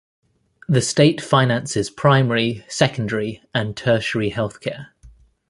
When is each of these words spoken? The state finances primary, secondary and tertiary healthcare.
The 0.67 0.81
state 0.81 1.21
finances 1.21 1.91
primary, 1.91 2.65
secondary 2.67 3.43
and 3.53 3.77
tertiary 3.77 4.31
healthcare. 4.31 4.87